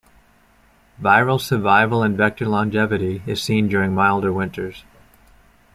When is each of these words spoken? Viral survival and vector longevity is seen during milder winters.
Viral 0.99 1.39
survival 1.39 2.01
and 2.01 2.17
vector 2.17 2.47
longevity 2.47 3.21
is 3.27 3.39
seen 3.39 3.67
during 3.67 3.93
milder 3.93 4.33
winters. 4.33 4.83